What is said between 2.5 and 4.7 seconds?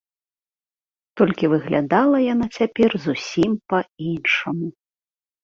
цяпер зусім па-іншаму.